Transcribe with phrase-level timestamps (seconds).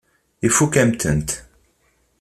[0.47, 1.29] Ifakk-am-tent.